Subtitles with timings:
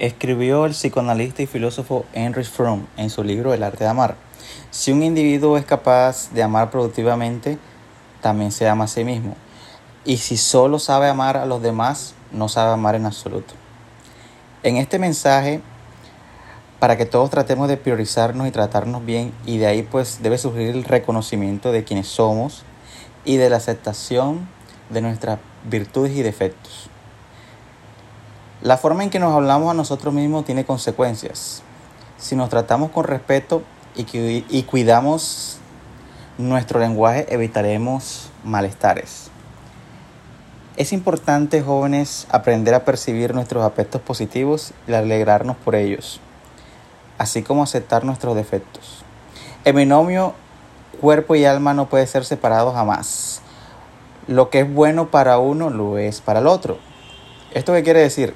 [0.00, 4.16] Escribió el psicoanalista y filósofo Henry Fromm en su libro El arte de amar.
[4.70, 7.58] Si un individuo es capaz de amar productivamente,
[8.22, 9.36] también se ama a sí mismo.
[10.06, 13.52] Y si solo sabe amar a los demás, no sabe amar en absoluto.
[14.62, 15.60] En este mensaje,
[16.78, 20.70] para que todos tratemos de priorizarnos y tratarnos bien, y de ahí pues debe surgir
[20.70, 22.62] el reconocimiento de quienes somos
[23.26, 24.48] y de la aceptación
[24.88, 26.88] de nuestras virtudes y defectos.
[28.62, 31.62] La forma en que nos hablamos a nosotros mismos tiene consecuencias.
[32.18, 33.62] Si nos tratamos con respeto
[33.96, 34.04] y,
[34.50, 35.56] y cuidamos
[36.36, 39.30] nuestro lenguaje, evitaremos malestares.
[40.76, 46.20] Es importante, jóvenes, aprender a percibir nuestros aspectos positivos y alegrarnos por ellos,
[47.16, 49.04] así como aceptar nuestros defectos.
[49.64, 50.34] El binomio
[51.00, 53.40] cuerpo y alma no puede ser separado jamás.
[54.26, 56.76] Lo que es bueno para uno lo es para el otro.
[57.52, 58.34] ¿Esto qué quiere decir?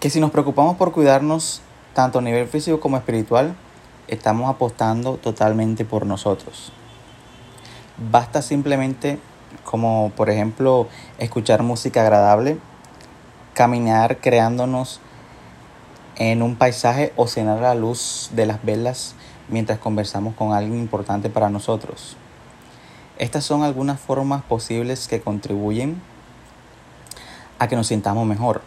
[0.00, 1.60] Que si nos preocupamos por cuidarnos
[1.92, 3.56] tanto a nivel físico como espiritual,
[4.06, 6.72] estamos apostando totalmente por nosotros.
[8.10, 9.18] Basta simplemente
[9.64, 10.86] como por ejemplo
[11.18, 12.58] escuchar música agradable,
[13.54, 15.00] caminar creándonos
[16.16, 19.16] en un paisaje o cenar la luz de las velas
[19.48, 22.16] mientras conversamos con alguien importante para nosotros.
[23.18, 26.00] Estas son algunas formas posibles que contribuyen
[27.58, 28.62] a que nos sintamos mejor,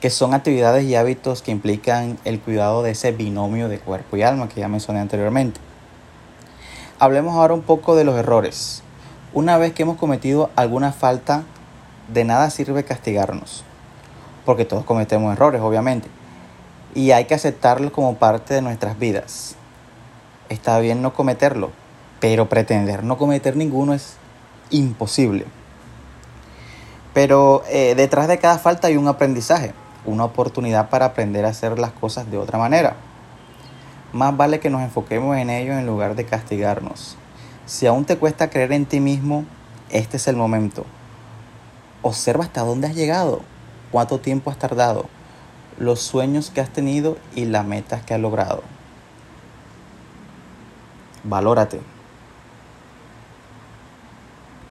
[0.00, 4.22] que son actividades y hábitos que implican el cuidado de ese binomio de cuerpo y
[4.22, 5.60] alma que ya mencioné anteriormente.
[7.00, 8.82] Hablemos ahora un poco de los errores.
[9.32, 11.42] Una vez que hemos cometido alguna falta,
[12.12, 13.64] de nada sirve castigarnos,
[14.44, 16.08] porque todos cometemos errores, obviamente,
[16.94, 19.56] y hay que aceptarlos como parte de nuestras vidas.
[20.48, 21.70] Está bien no cometerlo,
[22.20, 24.16] pero pretender no cometer ninguno es
[24.70, 25.44] imposible.
[27.12, 31.78] Pero eh, detrás de cada falta hay un aprendizaje, una oportunidad para aprender a hacer
[31.78, 32.96] las cosas de otra manera.
[34.12, 37.16] Más vale que nos enfoquemos en ello en lugar de castigarnos.
[37.66, 39.44] Si aún te cuesta creer en ti mismo,
[39.90, 40.86] este es el momento.
[42.02, 43.42] Observa hasta dónde has llegado,
[43.90, 45.06] cuánto tiempo has tardado,
[45.78, 48.62] los sueños que has tenido y las metas que has logrado.
[51.24, 51.97] Valórate.